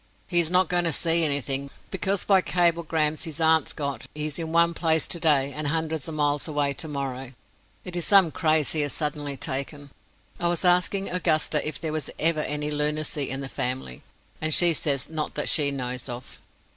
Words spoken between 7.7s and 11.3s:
It is some craze he has suddenly taken. I was asking